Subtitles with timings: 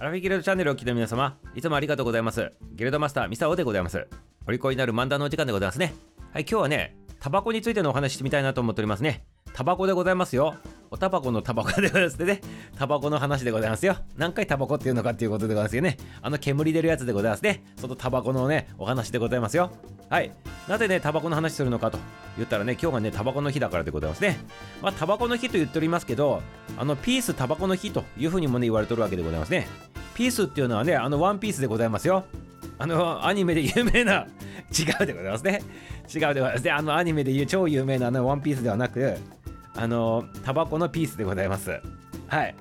[0.00, 2.52] アラフィギルドチャンネルを聞いた皆様、いつもありがとうございます。
[2.72, 4.08] ギルドマスター、ミサオでございます。
[4.46, 5.94] お利口になる漫談のお時間でございますね。
[6.32, 9.26] はい、今日はね、タバコについてのお話ししてみたいなと思っておりますね。
[9.52, 10.54] タバコでございますよ。
[10.90, 12.40] おタバコのタバコでございますね。
[12.78, 13.94] タバコの話でございますよ。
[14.16, 15.98] 何回タバコっていうのかっていうことでございますよね。
[16.22, 17.62] あの煙出るやつでございますね。
[17.76, 19.70] そのタバコのね、お話でございますよ。
[20.08, 20.32] はい。
[20.66, 21.98] なぜね、タバコの話するのかと
[22.38, 24.38] 言ったらね、今日がね、タバコの日だからでございますね。
[24.80, 26.42] まあ、タバコの日と言っておりますけど、
[26.78, 29.68] あの、ピースタバコの日というふうにもね、言われてるわけでございますね。
[30.14, 32.24] ピースっていうのはね、あの、ワンピースでございますよ。
[32.78, 34.26] あの、アニメで有名な、
[34.70, 35.62] 違うでございますね。
[36.12, 36.70] 違うでございますね。
[36.70, 39.16] あの、アニメでいう超有名なあの、ワンピースではなく、
[39.76, 41.80] あの、タバコのピースでございます。
[42.28, 42.54] はい。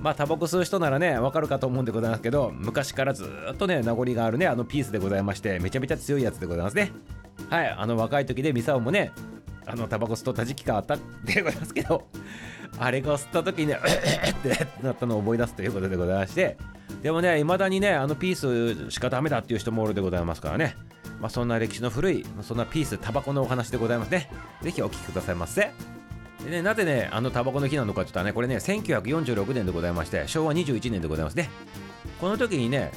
[0.00, 6.92] まあ、タバコ吸う人ならね、わかるかと思うんでございますけど、昔からずっとね、名残があるね、あのピースでございまして、めちゃめちゃ強いやつでございますね。
[7.48, 7.68] はい。
[7.68, 9.12] あの、若い時でミサオもね、
[9.66, 12.04] あの、タバコ吸っとった時期があったでございますけど、
[12.78, 13.78] あれが吸った時にね、
[14.30, 16.56] ってなったのを思い出すということでございまして、
[17.02, 20.76] でもね、いまだにね、あのピースしかダメだっていう人もおるでございますからね。
[21.20, 24.30] まあ、そんな歴史の古い、そんなピース、タバコのお話でございますね。
[24.62, 25.70] ぜひお聞きくださいませ。
[26.44, 31.50] でね、なぜね、あのタバコの日なのかって言ったらね、これね、1946年でございまして、昭和21年でございますね。
[32.20, 32.92] この時にね、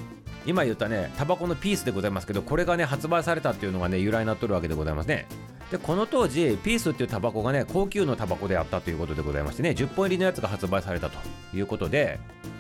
[0.46, 5.28] 今言ったね、タバコのピースでございますけど、これがね、発売されたっていうのがね、由来になっとるわけでございますね。
[5.72, 11.18] で、この当時、ピースっていうタバコがね、高級のタバコであったということでございましてね、10本入りのやつが発売されたと
[11.54, 12.20] いうことで、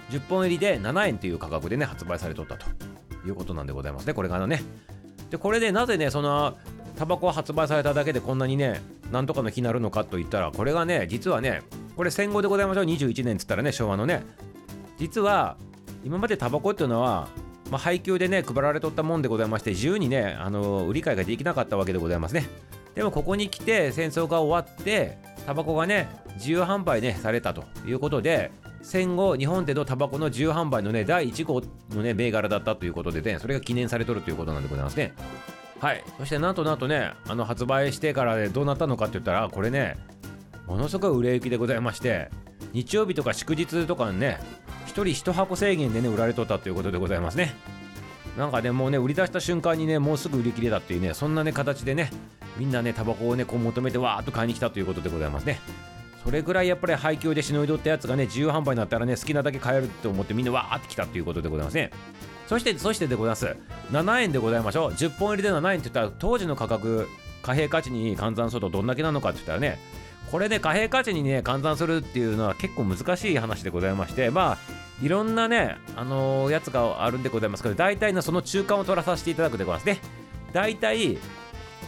[0.10, 2.66] 10本入りで7円という価格でね、発売されとったと
[3.26, 4.62] いうことなんでございますね、これがね。
[5.30, 6.58] で、これでなぜね、その、
[6.98, 11.62] タバコ発売されただけでこんなにね、なんとかの日になるのかといったら、これがね、実はね、
[11.96, 14.26] これ戦後でございましょう、21年っつったらね、昭和のね。
[14.98, 15.58] 実は、
[16.04, 17.30] 今までタバコっていうのは、
[17.70, 22.48] まあ、配給でね、配られとったもんでございまして、自由にね、あの売り買いができなかったわけでございますね。
[22.98, 28.50] でも、ここに来て、戦争が終わって、タバコがね、自由販売ね、されたということで、
[28.82, 35.14] 戦後、日本でのタバコの自由販売のね、第1号のね、銘柄だったということでね、それが記念されとるということなんでございますね。
[35.80, 36.04] はい。
[36.18, 39.96] そして、なんとなんとね、あの、発売してからでどうなったのかって言ったら、これね、
[40.66, 42.32] ものすごい売れ行きでございまして、
[42.74, 44.40] 日曜日とか祝日とかね、
[44.88, 47.54] 1人1箱制限でね、売られとったということでございますね。
[48.40, 52.10] なんかね、もうね、売り出した瞬間にね、もうすぐ売り切れだっていうね、そんなね、形でね、
[52.58, 55.60] みんなね、タバコをね、こう求めてわーっと買いに来たということでございますね。
[56.24, 61.92] それぐらいやっぱり配給でしのいどったやつがね、自由販売になったらね、好きなだけ買えるって思ってみんなわーって来たということでございますね。
[62.48, 63.56] そして、そしてでございます。
[63.92, 64.92] 7円でございましょう。
[64.92, 67.08] 10本入りで7円って言ったら、当時の価格、
[67.44, 69.80] 貨幣価値に換算するとどんだけなのかって言ったらね、
[70.32, 74.58] これね、貨幣価値にね、換算するっていうのは結構難しい話でございまして、まあ、
[75.02, 80.02] いろんなね、あのーやつがあるんでございますけど、大体のその中間を取らさせていただくでございますね。
[80.52, 81.18] 大体、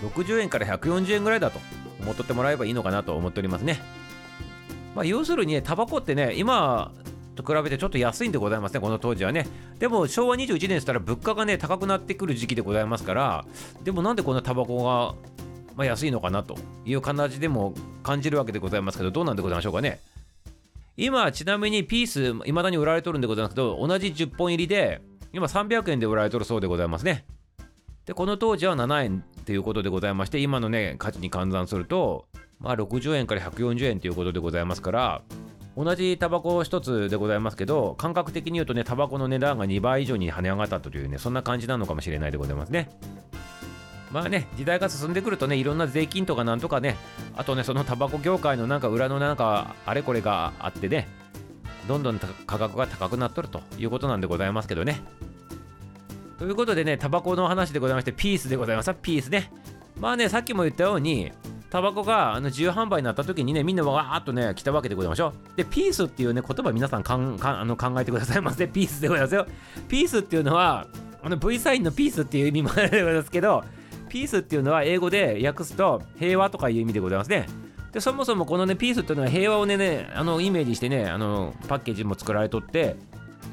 [0.03, 1.59] 60円から140円ぐらいだと
[2.01, 3.81] 思っとってもらえばいいのかなと思っておりますね。
[4.95, 6.91] まあ、要するにね、タバコってね、今
[7.35, 9.47] と比べてちょっと安いんでございますね、この当時はね。
[9.79, 13.45] でも、昭和21年でしたら物価がね、高くなってくる時期でございますから、
[13.83, 15.15] でもなんでこんなタバコが、
[15.75, 17.73] まあ、安いのかなという形でも
[18.03, 19.99] 感じるわけでございますけど、どうなんでございましょうかね。
[20.97, 27.25] 今、ちなみにピース、いまだに売られとるんでございますけど、同じ10本入りで、今300円で売られとるそうでございますね。
[28.05, 32.27] で、この当時は7円ということでございまして、今のね、価値に換算すると、
[32.59, 35.23] まあ60円から140円ということでございますから、
[35.75, 42.91] 同じタバコ1つでございますけど、感覚的に言うとね、タバコの値段が2倍以上に跳ね上がったというね、そんな感じなのかもしれないでございますね。
[44.11, 46.95] まあね、時代が進んでくるとね、いろんな税金とかなんとかね、
[47.35, 51.07] あとね、そのタバコ業界のなんか裏のなんかあれこれがあってね、
[51.87, 55.01] どんどん価格が高くなっとるということなんでございますけどね。
[56.39, 58.89] ということでね、タバコの話でございまして、ピースでございます。
[59.01, 59.51] ピースね。
[59.99, 61.33] まあね、さっきも言ったように、
[61.69, 65.57] タバコがあの自由販売になった時にね、みんなわーっとね、来たわけでございましょう。
[65.57, 68.65] で、ピースっていうね、言葉皆さんかんかあの考えてくださいませ。
[68.71, 69.45] ピースでございますよ。
[69.89, 70.87] ピースっていうのは、
[71.21, 73.65] あの V サインのピースっていう意味もあるですけど、
[74.07, 77.47] ピースっていうのは英語で訳すと平和とかいう意味でございますね。
[77.91, 82.95] で、そもそもこのね、ピースっていうのは平和をね、ねあのイメージしてね、あのパッケージも作られとって、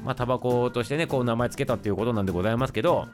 [0.05, 3.07] まあ、タバコとしてね、こう名前つけたっていうことなんでございますけど、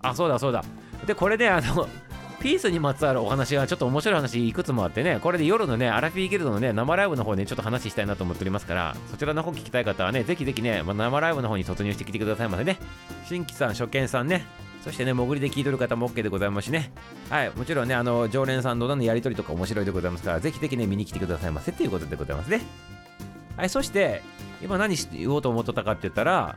[0.00, 0.64] あ、そうだそうだ。
[1.06, 1.88] で、これで、あの、
[2.40, 12.78] ピースにまつわるお話がちょっと面白い話いくつもあってね、これで夜のね、アラフィーギルドのね、生ライブの方でちょっと話したいなと思っておりますから、そちらの方聞きたい方はね、ぜひぜひね、まあ生ライブの方に突入してきてくださいませね。
[13.24, 14.44] 新規さん、初見さんね、
[14.84, 16.92] そしてね、潜りで聞いとる方も OK でございますしね。
[17.30, 22.60] はい、もちろんね、あの、常連さんとのやりとりとか面白いでございますから、ぜひぜひね、見に来てくださいませということでございますね。
[23.56, 24.22] はい、そして、
[24.62, 26.56] 今何し言おうと思っとったかって言ったら、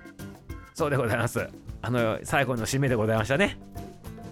[0.73, 1.47] そうでございます。
[1.81, 3.57] あの、最後の締めでございましたね。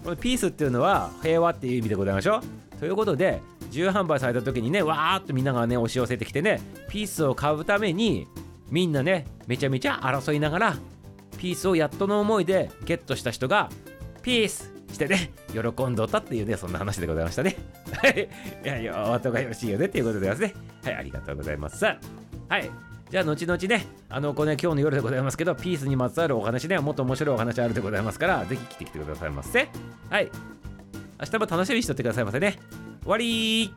[0.04, 2.40] このピースっていうのは平和っていう意味でございましょ
[2.74, 2.78] う。
[2.78, 8.26] ということで、自由販売された時にね、わーっとみんながね、押し寄せてきてね、ピースを買うために、
[8.70, 10.76] みんなね、めちゃめちゃ争いながら、
[11.36, 13.70] ピースをやっとの思いでゲットした人が
[14.22, 17.56] ピースしてね喜んどったっていうねそんな話でございましたね
[17.92, 18.28] はい
[18.64, 21.84] いやいやお後がよろしいよねっていうことでございますねはいありがとうございます
[22.48, 22.70] はい。
[23.10, 29.68] じゃあ後々ねあのこれ、ね、今日の夜でございますけどピースにまつわるお話ねもっと面白いお話あるでございますからぜひ来てきてくださいませ。
[30.10, 30.30] はい。
[31.18, 32.58] 明日も楽しみにしとってくださいませね。
[33.02, 33.72] 終わり